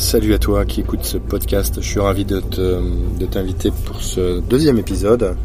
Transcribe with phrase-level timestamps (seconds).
[0.00, 1.80] Salut à toi qui écoute ce podcast.
[1.80, 2.40] Je suis ravi de,
[3.30, 5.36] t'inviter pour ce deuxième épisode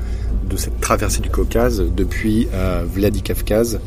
[0.48, 3.80] de cette traversée du Caucase depuis euh, Vladikavkaz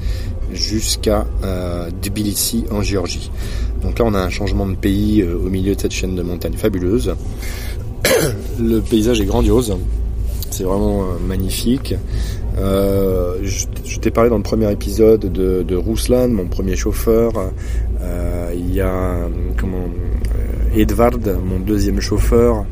[0.53, 3.31] jusqu'à euh, Tbilissi en Géorgie.
[3.83, 6.23] Donc là on a un changement de pays euh, au milieu de cette chaîne de
[6.23, 7.15] montagnes fabuleuse.
[8.61, 9.77] Le paysage est grandiose,
[10.51, 11.95] c'est vraiment euh, magnifique.
[12.59, 17.33] Je, t'ai parlé dans le premier épisode de, de Ruslan, mon premier chauffeur.
[18.55, 19.29] Il y a
[19.59, 19.89] comment
[20.77, 22.65] Edvard, mon deuxième chauffeur.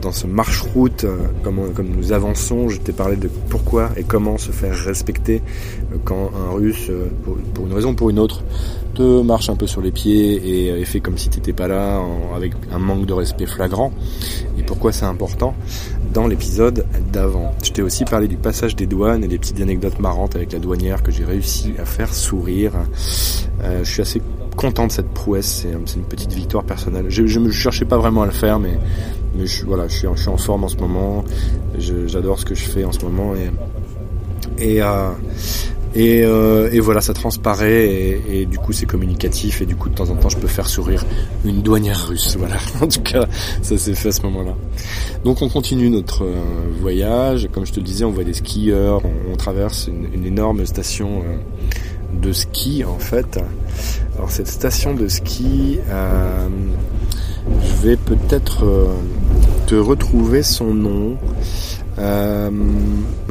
[0.00, 1.06] dans ce marche-route,
[1.42, 5.42] comme, comme nous avançons, je t'ai parlé de pourquoi et comment se faire respecter
[6.04, 6.90] quand un Russe,
[7.24, 8.42] pour, une raison ou pour une autre,
[8.94, 12.00] te marche un peu sur les pieds et, fait comme si tu n'étais pas là,
[12.34, 13.92] avec un manque de respect flagrant.
[14.58, 15.54] Et pourquoi c'est important
[16.12, 17.52] dans l'épisode d'avant.
[17.62, 20.60] Je t'ai aussi parlé du passage des douanes et des petites anecdotes marrantes avec la
[20.60, 22.72] douanière que j'ai réussi à faire sourire.
[23.62, 24.22] Euh, je suis assez
[24.56, 27.06] content de cette prouesse, c'est une petite victoire personnelle.
[27.08, 28.78] Je ne cherchais pas vraiment à le faire, mais,
[29.36, 31.24] mais je, voilà, je suis, en forme en ce moment.
[31.78, 33.50] J'adore ce que je fais en ce moment et,
[34.58, 35.10] et euh,
[35.96, 40.10] euh, et, voilà, ça transparaît et, du coup c'est communicatif et du coup de temps
[40.10, 41.04] en temps je peux faire sourire
[41.44, 42.36] une douanière russe.
[42.44, 43.26] Voilà, en tout cas
[43.62, 44.54] ça s'est fait à ce moment-là.
[45.24, 46.34] Donc on continue notre euh,
[46.80, 47.48] voyage.
[47.52, 51.22] Comme je te le disais, on voit des skieurs, on, traverse une, énorme station
[52.20, 53.38] de ski en fait.
[54.16, 58.64] Alors cette station de ski, je vais peut-être
[59.66, 61.16] te retrouver son nom.
[61.98, 62.50] Euh,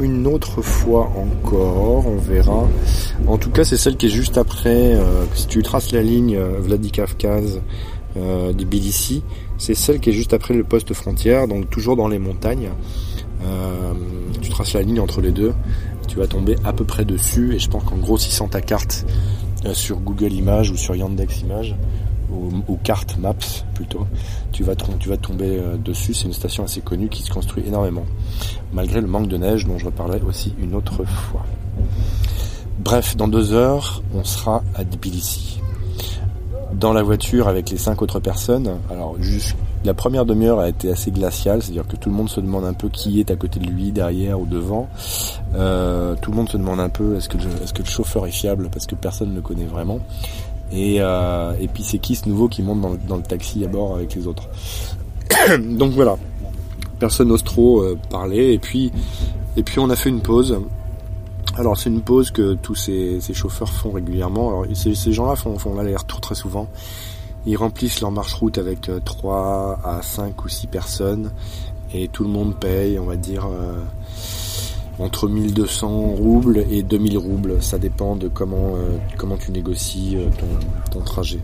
[0.00, 2.66] une autre fois encore, on verra.
[3.26, 4.94] En tout cas, c'est celle qui est juste après.
[4.94, 7.60] Euh, si tu traces la ligne euh, Vladikavkaz
[8.16, 9.22] euh, Tbilissi,
[9.58, 12.70] c'est celle qui est juste après le poste frontière, donc toujours dans les montagnes.
[13.44, 13.92] Euh,
[14.40, 15.52] tu traces la ligne entre les deux,
[16.06, 17.54] tu vas tomber à peu près dessus.
[17.54, 19.04] Et je pense qu'en grossissant ta carte
[19.72, 21.74] sur Google Images ou sur Yandex Images,
[22.68, 24.06] ou, carte Maps plutôt,
[24.52, 26.14] tu vas, tomber euh, dessus.
[26.14, 28.04] C'est une station assez connue qui se construit énormément,
[28.72, 31.44] malgré le manque de neige dont je reparlerai aussi une autre fois.
[32.78, 35.60] Bref, dans deux heures, on sera à Tbilissi.
[36.72, 40.90] Dans la voiture avec les cinq autres personnes, alors juste la première demi-heure a été
[40.90, 43.60] assez glaciale, c'est-à-dire que tout le monde se demande un peu qui est à côté
[43.60, 44.88] de lui, derrière ou devant.
[45.54, 48.86] Euh, tout le monde se demande un peu est-ce que, le chauffeur est fiable parce
[48.86, 50.00] que personne ne le connaît vraiment.
[50.72, 54.14] Et, euh, puis c'est qui ce nouveau qui monte dans, le taxi à bord avec
[54.14, 54.48] les autres.
[55.60, 56.16] Donc voilà,
[56.98, 58.54] personne n'ose trop euh, parler.
[58.54, 58.90] Et puis,
[59.56, 60.58] et puis on a fait une pause.
[61.56, 64.48] Alors c'est une pause que tous ces, chauffeurs font régulièrement.
[64.48, 66.68] Alors ces, ces gens-là font, font l'aller-retour très souvent.
[67.46, 71.32] Ils remplissent leur marche-route avec 3 euh, à 5 ou 6 personnes
[71.92, 73.46] et tout le monde paye, on va dire,
[74.98, 77.62] entre 1200 roubles et 2000 roubles.
[77.62, 81.40] Ça dépend de comment, euh, comment tu négocies euh, ton, ton, trajet.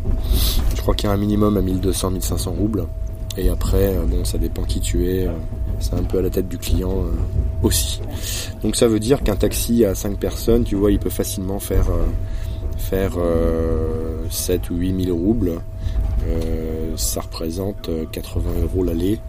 [0.75, 2.87] Je crois qu'il y a un minimum à 1200-1500 roubles.
[3.37, 5.29] Et après, euh, bon, ça dépend qui tu es.
[5.79, 7.05] c'est un peu à la tête du client
[7.63, 8.01] aussi.
[8.63, 11.87] Donc ça veut dire qu'un taxi à 5 personnes, tu vois, il peut facilement faire,
[12.77, 13.13] faire
[14.31, 15.61] 7 ou 8000 roubles.
[16.97, 19.21] Ça représente 80 euros l'aller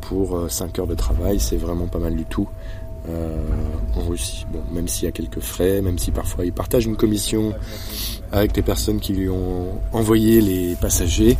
[0.00, 1.40] pour 5 heures de travail.
[1.40, 2.48] C'est vraiment pas mal du tout.
[3.08, 3.36] Euh,
[3.96, 4.46] en Russie.
[4.52, 7.52] Bon, même s'il y a quelques frais, même si parfois il partage une commission
[8.30, 11.36] avec les personnes qui lui ont envoyé les passagers.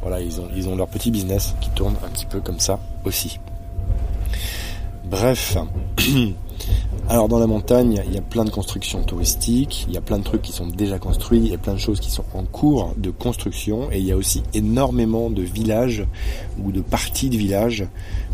[0.00, 2.80] Voilà, ils ont, ils ont leur petit business qui tourne un petit peu comme ça
[3.04, 3.38] aussi.
[5.04, 5.58] Bref.
[7.08, 10.18] Alors dans la montagne, il y a plein de constructions touristiques, il y a plein
[10.18, 12.44] de trucs qui sont déjà construits, il y a plein de choses qui sont en
[12.44, 16.06] cours de construction et il y a aussi énormément de villages
[16.62, 17.86] ou de parties de villages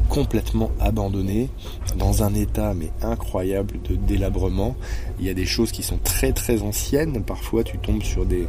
[0.09, 1.49] complètement abandonnés
[1.97, 4.77] dans un état mais incroyable de délabrement.
[5.19, 8.47] Il y a des choses qui sont très très anciennes, parfois tu tombes sur des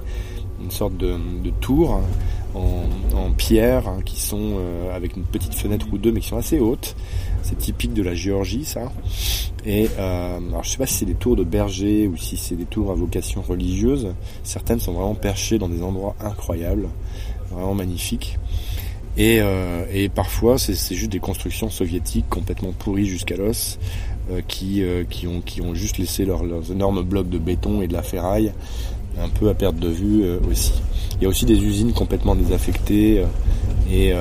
[0.62, 2.60] une sorte de, de tour hein,
[3.16, 6.38] en, pierre hein, qui sont euh, avec une petite fenêtre ou deux mais qui sont
[6.38, 6.96] assez hautes
[7.44, 8.92] c'est typique de la Géorgie, ça.
[9.66, 12.56] Et euh, alors je sais pas si c'est des tours de berger ou si c'est
[12.56, 14.14] des tours à vocation religieuse.
[14.44, 16.88] Certaines sont vraiment perchées dans des endroits incroyables,
[17.52, 18.38] vraiment magnifiques.
[19.18, 23.78] Et, euh, et parfois, c'est juste des constructions soviétiques complètement pourries jusqu'à l'os,
[24.32, 27.88] euh, qui, euh, qui, ont, qui ont juste laissé leurs, énormes blocs de béton et
[27.88, 28.54] de la ferraille
[29.20, 30.74] un peu à perte de vue euh, aussi.
[31.16, 33.26] Il y a aussi des usines complètement désaffectées
[33.92, 34.14] et,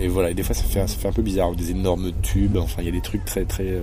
[0.00, 2.86] et voilà, et des fois ça fait, un peu bizarre, des énormes tubes, enfin il
[2.86, 3.82] y a des trucs très très euh,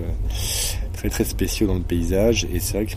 [0.93, 2.93] très très spéciaux dans le paysage, et c'est vrai que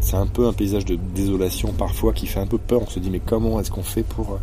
[0.00, 2.82] c'est un peu un paysage de désolation parfois qui fait un peu peur.
[2.82, 4.38] On se dit mais comment est-ce qu'on fait pour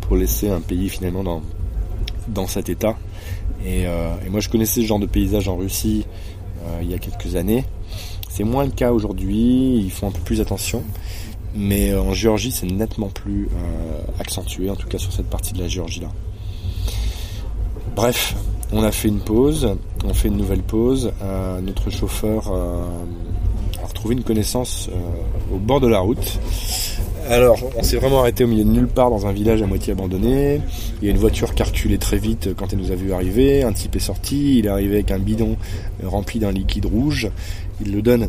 [0.00, 1.42] pour laisser un pays finalement dans
[2.28, 2.96] dans cet état?
[3.64, 6.04] Et, euh, et moi je connaissais ce genre de paysage en Russie
[6.64, 7.64] euh, il y a quelques années.
[8.28, 10.82] C'est moins le cas aujourd'hui, ils font un peu plus attention.
[11.54, 13.48] Mais en Géorgie, c'est nettement plus
[14.18, 16.08] accentué, en tout cas sur cette partie de la Géorgie là.
[17.94, 18.34] Bref,
[18.72, 21.12] on a fait une pause, on fait une nouvelle pause.
[21.62, 24.88] notre chauffeur a retrouvé une connaissance
[25.52, 26.38] au bord de la route.
[27.28, 29.92] Alors, on s'est vraiment arrêté au milieu de nulle part dans un village à moitié
[29.92, 30.60] abandonné.
[31.00, 33.62] Il y a une voiture qui a très vite quand elle nous a vu arriver.
[33.62, 35.56] Un type est sorti, il est arrivé avec un bidon
[36.02, 37.30] rempli d'un liquide rouge.
[37.84, 38.28] Il le donne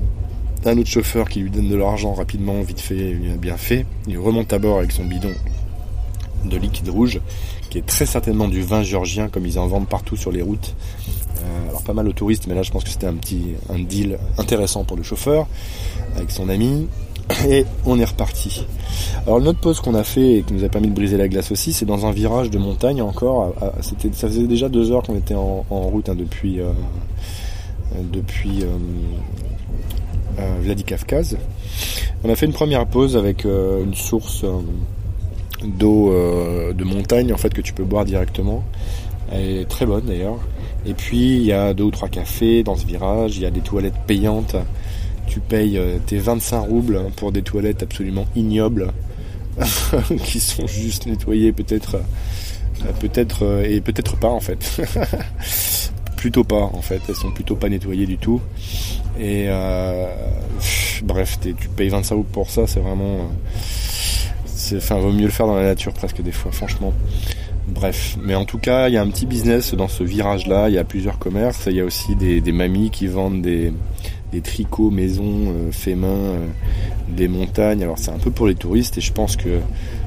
[0.65, 3.85] à un autre chauffeur qui lui donne de l'argent rapidement, vite fait, bien fait.
[4.07, 5.31] Il remonte à bord avec son bidon
[6.45, 7.21] de liquide rouge,
[7.73, 10.75] qui est très certainement du vin géorgien, comme ils en vendent partout sur les routes.
[11.39, 13.79] Euh, alors pas mal aux touristes, mais là je pense que c'était un petit un
[13.79, 15.47] deal intéressant pour le chauffeur,
[16.15, 16.87] avec son ami
[17.49, 18.67] et on est reparti.
[19.25, 21.51] Alors notre pause qu'on a fait et qui nous a permis de briser la glace
[21.51, 23.55] aussi, c'est dans un virage de montagne encore.
[23.81, 26.73] Ça faisait déjà deux heures qu'on était en, route hein, depuis euh,
[28.03, 28.65] depuis
[30.37, 31.37] euh, Vladikavkaz.
[32.23, 34.45] On a fait une première pause avec une source
[35.63, 38.63] d'eau de montagne en fait que tu peux boire directement.
[39.31, 40.39] Elle est très bonne d'ailleurs.
[40.85, 43.37] Et puis il y a deux ou trois cafés dans ce virage.
[43.37, 44.55] Il y a des toilettes payantes
[45.27, 48.91] tu payes euh, tes 25 roubles pour des toilettes absolument ignobles
[50.25, 54.81] qui sont juste nettoyées peut-être euh, peut-être euh, et peut-être pas en fait
[56.17, 58.41] plutôt pas en fait elles sont plutôt pas nettoyées du tout
[59.19, 59.47] et
[61.03, 63.29] bref tu payes 25 roubles pour ça c'est vraiment
[64.79, 66.93] c'est enfin vaut mieux le faire dans la nature presque des fois franchement
[67.67, 70.67] Bref, mais en tout cas, il y a un petit business dans ce virage-là.
[70.67, 71.63] Il y a plusieurs commerces.
[71.67, 73.71] Il y a aussi des, mamies qui vendent des,
[74.43, 76.47] tricots maison euh, fait main euh,
[77.07, 77.83] des montagnes.
[77.83, 79.59] Alors c'est un peu pour les touristes et je pense que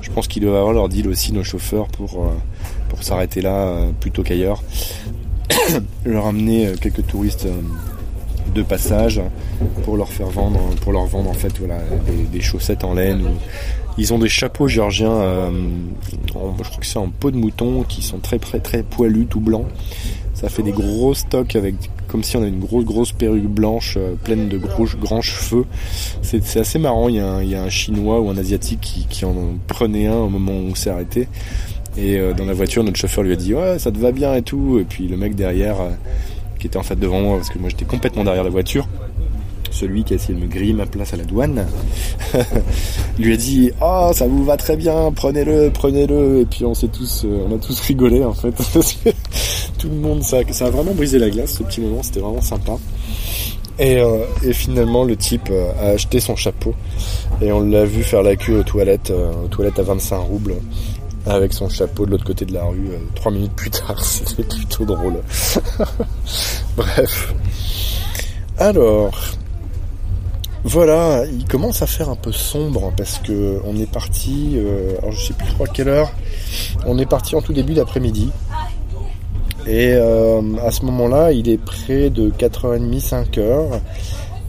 [0.02, 2.30] je pense qu'ils doivent avoir leur deal aussi nos chauffeurs pour euh,
[2.88, 4.62] pour s'arrêter là plutôt qu'ailleurs.
[6.04, 7.46] leur amener quelques touristes
[8.52, 9.20] de passage
[9.84, 11.78] pour leur faire vendre pour leur vendre en fait voilà
[12.32, 13.22] des, chaussettes en laine
[13.98, 15.50] ils ont des chapeaux géorgiens
[16.28, 19.40] je crois que c'est en peau de mouton qui sont très très très poilus tout
[19.40, 19.66] blancs
[20.34, 21.76] ça fait des gros stocks avec
[22.08, 25.64] comme si on avait une grosse grosse perruque blanche euh, pleine de gros grands cheveux.
[26.22, 27.08] C'est assez marrant.
[27.08, 27.20] Il y,
[27.54, 29.34] a un, chinois ou un asiatique qui, en
[29.66, 31.28] prenait un au moment où on s'est arrêté.
[31.96, 34.34] Et euh, dans la voiture, notre chauffeur lui a dit ouais ça te va bien
[34.34, 34.78] et tout.
[34.78, 35.90] Et puis le mec derrière, euh,
[36.58, 38.88] qui était en fait devant moi parce que moi j'étais complètement derrière la voiture,
[39.76, 41.66] celui qui a essayé de me griller ma place à la douane,
[43.18, 46.40] lui a dit oh ça vous va très bien, prenez-le, prenez-le.
[46.40, 48.52] Et puis on s'est tous, on a tous rigolé en fait
[49.78, 52.40] tout le monde, ça, ça a vraiment brisé la glace ce petit moment, c'était vraiment
[52.40, 52.78] sympa.
[53.78, 56.74] Et, euh, et, finalement, le type euh, a acheté son chapeau
[57.42, 60.54] et on l'a vu faire la queue aux toilettes, euh, aux toilettes à 25 roubles
[61.26, 62.88] avec son chapeau de l'autre côté de la rue.
[63.14, 65.16] trois minutes plus tard, c'était plutôt drôle.
[66.76, 67.34] Bref.
[68.58, 69.12] Alors,
[70.68, 74.58] voilà, il commence à faire un peu sombre parce que on est parti.
[74.98, 76.12] alors je sais plus à quelle heure.
[76.86, 78.30] On est parti en tout début d'après-midi.
[79.66, 83.80] Et euh, à ce moment-là, il est près de 4h30, 5h.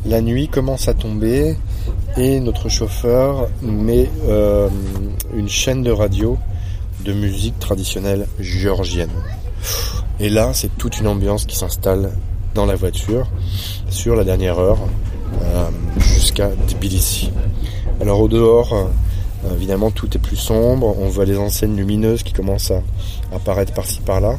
[0.05, 1.55] La nuit commence à tomber
[2.17, 4.69] et notre chauffeur met euh,
[5.35, 6.37] une chaîne de radio
[7.03, 9.09] de musique traditionnelle géorgienne.
[10.19, 12.11] Et là, c'est toute une ambiance qui s'installe
[12.53, 13.27] dans la voiture
[13.89, 15.06] sur la dernière heure euh,
[15.97, 17.31] jusqu'à Tbilissi.
[17.99, 18.89] Alors au dehors,
[19.45, 20.95] euh, évidemment, tout est plus sombre.
[20.99, 22.81] On voit les enseignes lumineuses qui commencent à
[23.33, 24.35] apparaître par-ci par-là.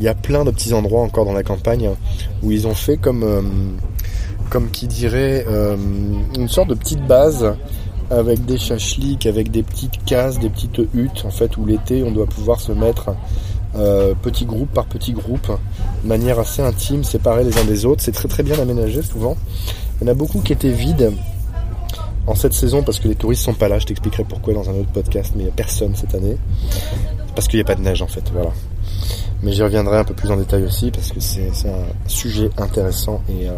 [0.00, 1.90] Il y a plein de petits endroits encore dans la campagne
[2.42, 5.76] où ils ont fait comme, euh, qui dirait, euh,
[6.36, 7.54] une sorte de petite base
[8.10, 12.10] avec des chachliks, avec des petites cases, des petites huttes, en fait, où l'été on
[12.10, 13.10] doit pouvoir se mettre
[13.76, 15.52] euh, petit groupe par petit groupe,
[16.02, 18.02] de manière assez intime, séparés les uns des autres.
[18.02, 19.36] C'est très très bien aménagé souvent.
[20.00, 21.12] Il y en a beaucoup qui étaient vides
[22.26, 23.78] en cette saison parce que les touristes sont pas là.
[23.78, 26.36] Je t'expliquerai pourquoi dans un autre podcast, mais il n'y a personne cette année.
[27.34, 28.50] Parce qu'il n'y a pas de neige en fait, voilà.
[29.42, 33.22] Mais j'y reviendrai un peu plus en détail aussi parce que c'est un sujet intéressant
[33.28, 33.52] et euh,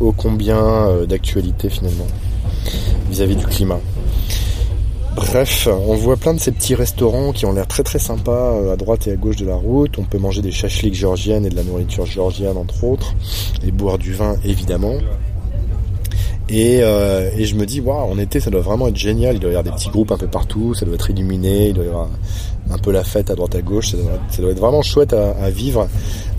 [0.00, 2.06] ô combien euh, d'actualité finalement
[3.08, 3.80] vis-à-vis du climat.
[5.16, 8.72] Bref, on voit plein de ces petits restaurants qui ont l'air très très sympas euh,
[8.72, 9.98] à droite et à gauche de la route.
[9.98, 13.14] On peut manger des chachliks géorgiennes et de la nourriture géorgienne entre autres,
[13.66, 14.94] et boire du vin évidemment.
[16.52, 19.36] Euh, et, je me dis, waouh, en été, ça doit vraiment être génial.
[19.36, 21.74] Il doit y avoir des petits groupes un peu partout, ça doit être illuminé, il
[21.74, 22.08] doit y avoir
[22.70, 23.90] un peu la fête à droite à gauche.
[23.90, 23.96] Ça
[24.42, 25.88] doit, être, vraiment chouette à, vivre.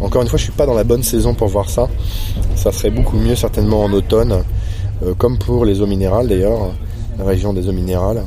[0.01, 1.87] Encore une fois, je suis pas dans la bonne saison pour voir ça.
[2.55, 4.43] Ça serait beaucoup mieux certainement en automne,
[5.03, 6.73] euh, comme pour les eaux minérales d'ailleurs,
[7.23, 8.23] région des eaux minérales,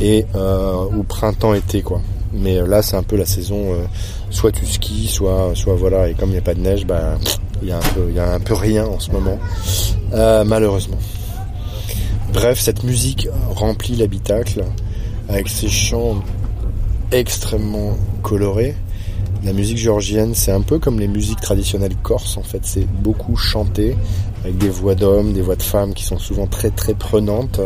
[0.00, 2.00] et euh, au printemps-été quoi.
[2.32, 3.74] Mais là, c'est un peu la saison.
[4.30, 6.08] soit tu skis, soit, soit voilà.
[6.08, 7.16] Et comme il n'y a pas de neige, bah
[7.62, 7.72] il y
[8.08, 9.38] il y a un peu rien en ce moment,
[10.44, 10.98] malheureusement.
[12.34, 14.64] Bref, cette musique remplit l'habitacle
[15.28, 16.22] avec ses chants
[17.12, 18.74] extrêmement colorés.
[19.46, 23.36] La musique géorgienne, c'est un peu comme les musiques traditionnelles corses en fait, c'est beaucoup
[23.36, 23.96] chanté
[24.42, 27.60] avec des voix d'hommes, des voix de femmes qui sont souvent très très prenantes.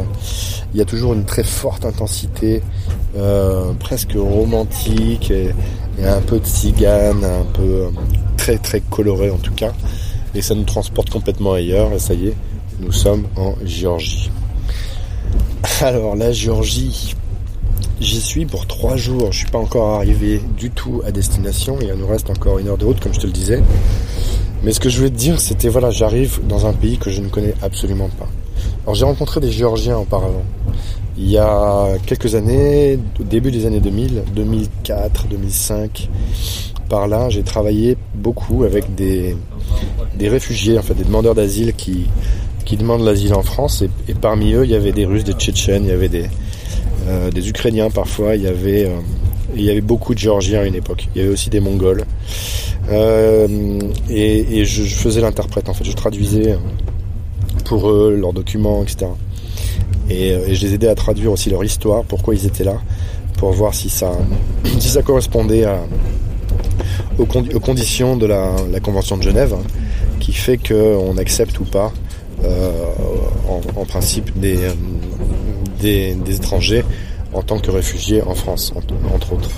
[0.74, 2.60] Il y a toujours une très forte intensité,
[3.16, 5.54] euh, presque romantique et,
[6.04, 7.88] un peu de cigane, un peu euh,
[8.36, 9.72] très très coloré en tout cas.
[10.34, 12.36] Et ça nous transporte complètement ailleurs et ça y est,
[12.78, 14.30] nous sommes en Géorgie.
[15.80, 17.14] Alors la Géorgie,
[18.00, 19.32] j'y suis pour trois jours.
[19.32, 21.78] Je suis pas encore arrivé du tout à destination.
[21.80, 23.62] Il nous reste encore une heure de route, comme je te le disais.
[24.62, 27.20] Mais ce que je voulais te dire, c'était voilà, j'arrive dans un pays que je
[27.20, 28.28] ne connais absolument pas.
[28.84, 30.44] Alors j'ai rencontré des Géorgiens auparavant.
[31.16, 36.08] Il y a quelques années, au début des années 2000, 2004, 2005,
[36.88, 39.36] par là, j'ai travaillé beaucoup avec des,
[40.18, 42.06] des réfugiés, en fait, des demandeurs d'asile qui,
[42.64, 43.84] qui demandent l'asile en France.
[44.08, 46.26] Et, parmi eux, il y avait des Russes, des Tchétchènes, il y avait des,
[47.08, 49.00] euh, des Ukrainiens parfois, il y avait, euh,
[49.54, 51.08] il y avait beaucoup de Géorgiens à une époque.
[51.14, 52.04] Il y avait aussi des Mongols.
[52.90, 53.78] Euh,
[54.08, 56.56] et, je, faisais l'interprète, en fait, je traduisais
[57.64, 59.06] pour eux leurs documents, etc.
[60.08, 62.80] Et, je les aidais à traduire aussi leur histoire, pourquoi ils étaient là,
[63.38, 64.12] pour voir si ça,
[64.78, 65.66] si ça correspondait
[67.18, 69.62] aux, conditions de la, Convention de Genève, hein,
[70.18, 71.92] qui fait qu'on accepte ou pas,
[73.76, 74.58] en, principe, des,
[75.80, 76.84] des, étrangers
[77.32, 78.72] en tant que réfugiés en France,
[79.14, 79.50] entre autres.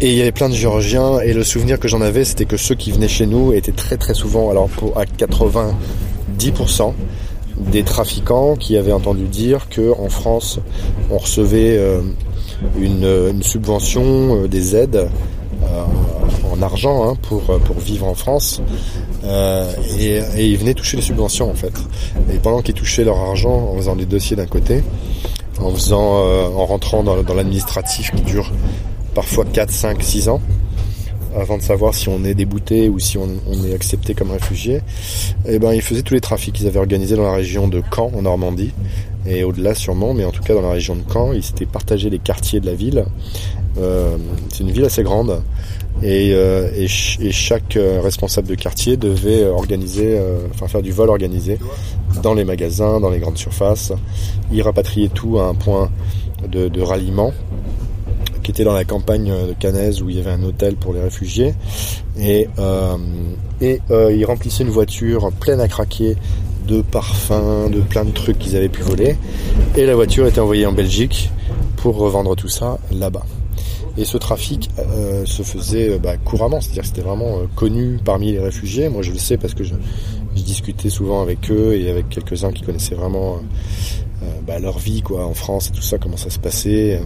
[0.00, 2.56] Et il y avait plein de Géorgiens, et le souvenir que j'en avais, c'était que
[2.56, 6.92] ceux qui venaient chez nous étaient très très souvent, alors à 90%,
[7.56, 10.58] des trafiquants qui avaient entendu dire que en France,
[11.10, 12.00] on recevait euh,
[12.78, 15.08] une, subvention, euh, des aides
[15.62, 15.84] euh,
[16.54, 18.60] en argent hein, pour, pour vivre en France.
[19.24, 21.72] et, et, ils venaient toucher les subventions en fait.
[22.32, 24.82] Et pendant qu'ils touchaient leur argent en faisant des dossiers d'un côté,
[25.60, 26.24] en faisant,
[26.56, 28.52] en rentrant dans, l'administratif qui dure
[29.14, 30.40] parfois 4, 5, 6 ans
[31.36, 33.28] avant de savoir si on est débouté ou si on,
[33.64, 34.76] est accepté comme réfugié,
[35.46, 36.58] et eh ben ils faisaient tous les trafics.
[36.60, 38.72] Ils avaient organisé dans la région de Caen, en Normandie,
[39.26, 42.10] et au-delà sûrement, mais en tout cas dans la région de Caen, ils s'étaient partagés
[42.10, 43.04] les quartiers de la ville.
[43.78, 44.16] Euh,
[44.52, 45.42] c'est une ville assez grande,
[46.04, 50.20] et, euh, et, chaque euh, responsable de quartier devait organiser,
[50.52, 51.58] enfin faire du vol organisé
[52.22, 53.92] dans les magasins, dans les grandes surfaces.
[54.52, 55.90] Ils rapatriaient tout à un point
[56.46, 57.32] de, ralliement
[58.42, 61.00] qui était dans la campagne de Cannes où il y avait un hôtel pour les
[61.00, 61.54] réfugiés.
[62.20, 62.96] Et, euh,
[63.62, 66.16] et euh, ils remplissaient une voiture pleine à craquer
[66.68, 69.16] de parfums, de plein de trucs qu'ils avaient pu voler.
[69.76, 71.30] Et la voiture était envoyée en Belgique
[71.76, 73.24] pour revendre tout ça là-bas.
[73.96, 78.40] Et ce trafic euh, se faisait bah, couramment, c'est-à-dire que c'était vraiment connu parmi les
[78.40, 78.88] réfugiés.
[78.88, 79.74] Moi je le sais parce que je,
[80.34, 83.38] discutais souvent avec eux et avec quelques-uns qui connaissaient vraiment
[84.46, 87.00] bah, leur vie quoi en France et tout ça, comment ça se passait.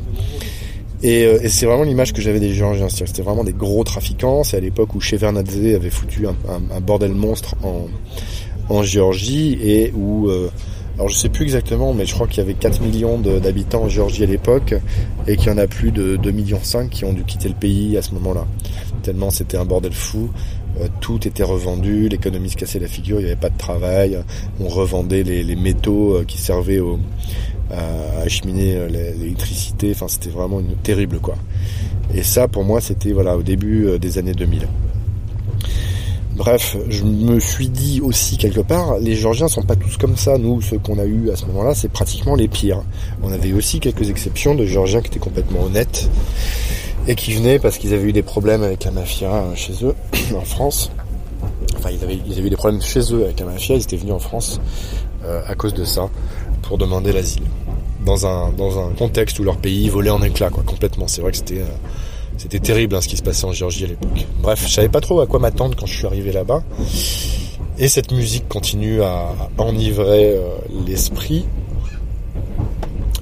[1.05, 2.89] Euh, et, c'est vraiment l'image que j'avais des Géorgiens.
[2.89, 4.45] C'était vraiment des gros trafiquants.
[4.45, 7.87] C'est à l'époque où Shevardnadze avait foutu un, bordel monstre en,
[8.69, 10.31] en Géorgie et où...
[10.99, 13.85] Euh, alors je sais plus exactement, mais je crois qu'il y avait 4 millions d'habitants
[13.85, 14.75] en Géorgie à l'époque
[15.27, 17.55] et qu'il y en a plus de 2 millions 5 qui ont dû quitter le
[17.55, 18.47] pays à ce moment-là.
[19.03, 20.31] Tellement c'était un bordel fou.
[20.81, 24.19] Euh, tout était revendu, l'économie se cassait la figure, il n'y avait pas de travail,
[24.61, 26.81] on revendait les, métaux qui servaient
[27.71, 29.91] à acheminer euh, l'électricité.
[29.93, 31.37] Enfin, c'était vraiment une, terrible, quoi.
[32.15, 34.67] Et ça, pour moi, c'était voilà au début euh, des années 2000.
[36.39, 40.39] Bref, je me suis dit aussi quelque part, les Georgiens sont pas tous comme ça.
[40.39, 42.85] Nous, ceux qu'on a eu à ce moment-là, c'est pratiquement les pires.
[43.25, 46.09] On avait aussi quelques exceptions de Georgiens qui étaient complètement honnêtes
[47.09, 49.97] et qui venaient parce qu'ils avaient eu des problèmes avec la mafia euh, chez eux
[50.37, 50.93] en France.
[51.77, 53.75] Enfin, ils avaient, eu des problèmes chez eux avec la mafia.
[53.75, 54.61] Ils étaient venus en France
[55.47, 56.09] à cause de ça
[56.63, 57.43] pour demander l'asile.
[58.07, 61.09] Dans un, dans un contexte où leur pays volait en éclats, quoi, complètement.
[61.09, 61.67] C'est vrai que c'était, euh,
[62.39, 64.27] c'était terrible hein, ce qui se passait en Géorgie à l'époque.
[64.41, 66.63] Bref, je savais pas trop à quoi m'attendre quand je suis arrivé là-bas.
[67.79, 70.45] Et cette musique continue à enivrer euh,
[70.87, 71.45] l'esprit.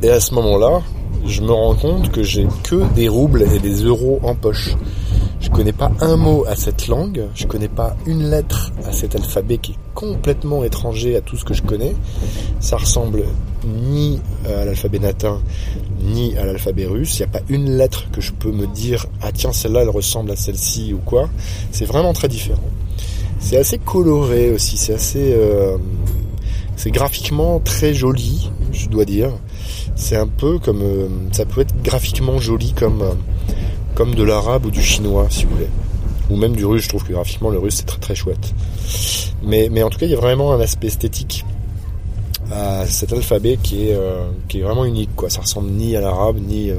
[0.03, 0.83] Et à ce moment-là,
[1.27, 4.77] je me rends compte que j'ai que des roubles et des euros en poche.
[5.47, 9.15] Je connais pas un mot à cette langue, je connais pas une lettre à cet
[9.15, 11.95] alphabet qui est complètement étranger à tout ce que je connais.
[12.59, 13.23] Ça ressemble
[13.65, 15.41] ni à l'alphabet latin,
[16.03, 17.21] ni à l'alphabet russe.
[17.21, 19.89] Il n'y a pas une lettre que je peux me dire, ah tiens, celle-là, elle
[19.89, 21.29] ressemble à celle-ci ou quoi.
[21.71, 22.59] C'est vraiment très différent.
[23.39, 25.33] C'est assez coloré aussi, c'est assez...
[25.33, 25.79] Euh,
[26.75, 29.31] c'est graphiquement très joli, je dois dire.
[29.95, 30.83] C'est un peu comme...
[30.83, 33.03] Euh, ça peut être graphiquement joli comme...
[33.03, 33.15] Euh,
[33.97, 35.71] comme de l'arabe ou du chinois, si vous voulez.
[36.31, 38.55] Ou même du russe, je trouve que graphiquement le russe c'est très très chouette.
[39.43, 41.45] Mais, en tout cas, il y a vraiment un aspect esthétique
[42.53, 45.11] à cet alphabet qui est, euh, vraiment unique.
[45.17, 45.31] Quoi.
[45.31, 46.77] Ça ressemble ni à l'arabe, ni, euh,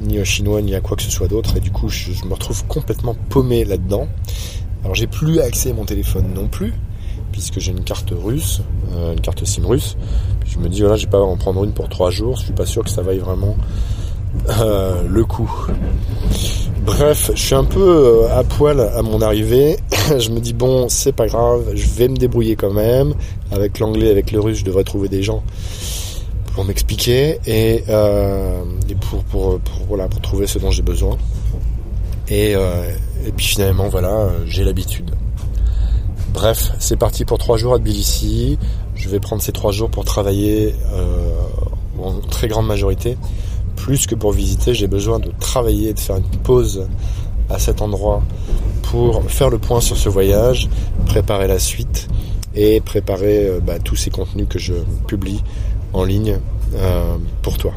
[0.00, 1.56] ni au chinois, ni à quoi que ce soit d'autre.
[1.56, 4.06] Et du coup, je, me retrouve complètement paumé là-dedans.
[4.84, 6.74] Alors, j'ai plus accès à mon téléphone non plus,
[7.32, 8.60] puisque j'ai une carte russe,
[8.92, 9.96] euh, une carte SIM russe.
[10.46, 12.36] je me dis, voilà, j'ai pas en prendre une pour trois jours.
[12.36, 13.56] Je suis pas sûr que ça vaille vraiment
[14.48, 15.50] le coup.
[16.84, 19.76] Bref, je suis un peu à poil à mon arrivée.
[20.18, 23.14] je me dis bon, c'est pas grave, je vais me débrouiller quand même.
[23.50, 25.42] Avec l'anglais, avec le russe, je devrais trouver des gens
[26.54, 28.64] pour m'expliquer et, euh,
[29.28, 29.60] pour,
[30.22, 31.16] trouver ce dont j'ai besoin.
[32.28, 32.90] Et, euh,
[33.36, 35.12] puis finalement, voilà, j'ai l'habitude.
[36.34, 38.58] Bref, c'est parti pour trois jours à Tbilissi.
[38.94, 41.32] Je vais prendre ces trois jours pour travailler euh,
[42.02, 43.16] en très grande majorité.
[43.78, 46.86] Plus que pour visiter, j'ai besoin de travailler, de faire une pause
[47.48, 48.22] à cet endroit
[48.82, 50.68] pour faire le point sur ce voyage,
[51.06, 52.08] préparer la suite
[52.54, 54.74] et préparer euh, bah, tous ces contenus que je
[55.06, 55.42] publie
[55.92, 56.38] en ligne
[56.74, 57.72] euh, pour toi.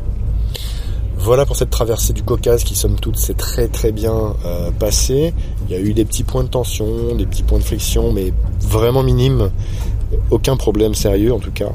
[1.17, 5.33] Voilà pour cette traversée du Caucase qui somme toute s'est très très bien euh, passée.
[5.69, 8.33] Il y a eu des petits points de tension, des petits points de friction, mais
[8.59, 9.51] vraiment minimes.
[10.31, 11.71] Aucun problème sérieux en tout cas.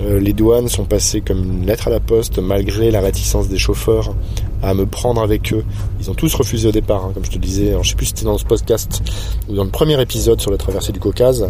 [0.00, 3.58] Euh, les douanes sont passées comme une lettre à la poste malgré la réticence des
[3.58, 4.14] chauffeurs
[4.62, 5.64] à me prendre avec eux.
[6.00, 7.70] Ils ont tous refusé au départ, hein, comme je te disais.
[7.70, 9.02] Alors, je sais plus si c'était dans ce podcast
[9.48, 11.48] ou dans le premier épisode sur la traversée du Caucase,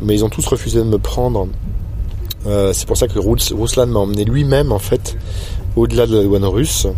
[0.00, 1.46] mais ils ont tous refusé de me prendre.
[2.46, 5.16] Euh, c'est pour ça que Ruslan m'a emmené lui-même en fait
[5.76, 6.88] au-delà de la douane russe.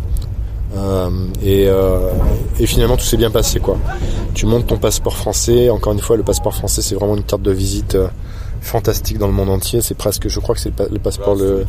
[0.77, 1.11] Euh,
[1.45, 3.61] et, finalement tout s'est bien passé.
[4.33, 5.69] Tu montes ton passeport français.
[5.69, 7.99] Encore une fois, le passeport français c'est vraiment une carte de visite
[8.64, 9.82] fantastique dans le monde entier.
[9.82, 11.66] C'est presque, je crois que c'est le passeport le.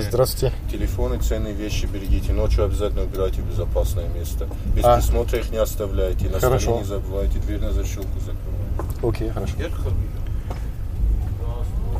[0.00, 0.52] Здравствуйте.
[0.70, 2.32] Телефоны, ценные вещи берегите.
[2.32, 4.46] Ночью обязательно убирайте в безопасное место.
[4.74, 4.96] Без а.
[4.96, 6.28] присмотра их не оставляйте.
[6.28, 7.38] На столе не забывайте.
[7.38, 8.58] Дверь на защелку закрывайте.
[9.02, 9.54] Ok, хорошо.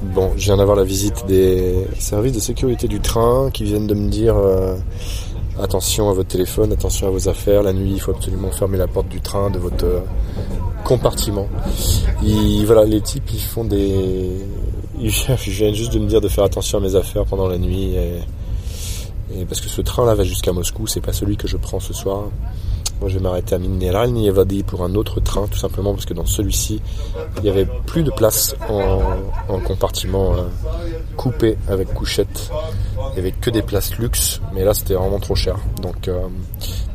[0.00, 3.94] Bon, je viens d'avoir la visite des services de sécurité du train qui viennent de
[3.94, 4.76] me dire euh,
[5.61, 7.63] attention à votre téléphone, attention à vos affaires.
[7.63, 9.99] La nuit, il faut absolument fermer la porte du train de votre euh,
[10.83, 11.47] compartiment.
[12.65, 14.45] voilà, les types, ils font des.
[14.99, 17.95] Ils viennent juste de me dire de faire attention à mes affaires pendant la nuit.
[19.49, 22.25] Parce que ce train-là va jusqu'à Moscou, c'est pas celui que je prends ce soir.
[22.99, 26.13] Moi, je vais m'arrêter à Mineralny Evadi pour un autre train, tout simplement parce que
[26.13, 26.81] dans celui-ci,
[27.39, 30.47] il y avait plus de place en, compartiment euh,
[31.17, 32.49] coupé avec couchette.
[33.11, 35.57] Il y avait que des places luxe, mais là, c'était vraiment trop cher.
[35.81, 36.27] Donc, euh,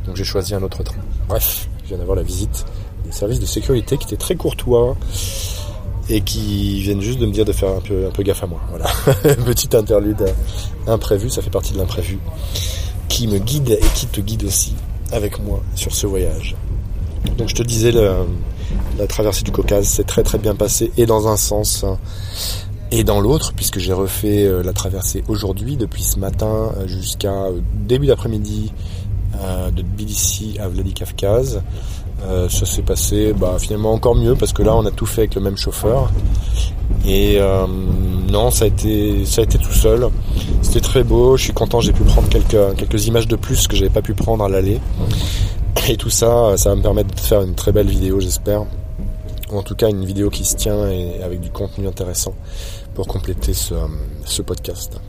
[0.05, 1.01] donc j'ai choisi un autre train.
[1.27, 2.65] Bref, je viens d'avoir la visite
[3.11, 4.95] services de sécurité qui étaient très courtois
[6.09, 8.47] et qui viennent juste de me dire de faire un peu, un peu gaffe à
[8.47, 8.59] moi.
[8.69, 8.87] Voilà,
[9.45, 10.25] petite interlude
[10.87, 12.19] imprévu, ça fait partie de l'imprévu,
[13.07, 14.73] qui me guide et qui te guide aussi
[15.11, 16.55] avec moi sur ce voyage.
[17.37, 21.27] Donc je te disais, la traversée du Caucase s'est très très bien passée et dans
[21.27, 21.85] un sens
[22.91, 27.45] et dans l'autre, puisque j'ai refait euh, la traversée aujourd'hui, depuis ce matin euh, jusqu'à
[27.45, 28.71] euh, début d'après-midi
[29.73, 31.61] de Tbilissi à Vladikavkaz.
[32.49, 35.35] Ça s'est passé bah, finalement encore mieux parce que là on a tout fait avec
[35.35, 36.11] le même chauffeur.
[37.05, 37.39] Et
[38.29, 39.25] non, ça a été
[39.61, 40.07] tout seul.
[40.61, 41.37] C'était très beau.
[41.37, 41.79] Je suis content.
[41.79, 44.79] J'ai pu prendre quelques images de plus que j'avais pas pu prendre à l'aller.
[45.87, 48.63] Et tout ça, ça va me permettre de faire une très belle vidéo, j'espère.
[49.51, 52.35] Ou en tout cas une vidéo qui se tient et avec du contenu intéressant
[52.93, 54.99] pour compléter ce, podcast.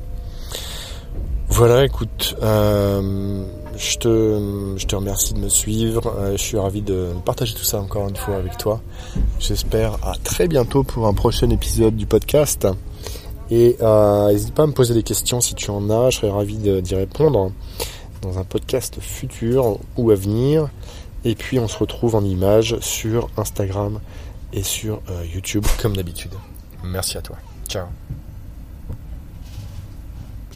[1.49, 3.45] Voilà, écoute, euh,
[3.77, 6.15] je, te, je te remercie de me suivre.
[6.17, 8.81] Euh, je suis ravi de partager tout ça encore une fois avec toi.
[9.39, 12.67] J'espère à très bientôt pour un prochain épisode du podcast.
[13.51, 16.11] Et euh, n'hésite pas à me poser des questions si tu en as.
[16.11, 17.53] Je serais ravi d'y répondre
[18.23, 20.69] dans un podcast futur ou à venir.
[21.25, 24.01] Et puis on se retrouve en images sur Instagram
[24.53, 26.33] et sur euh, YouTube comme d'habitude.
[26.83, 27.37] Merci à toi.
[27.69, 27.87] Ciao.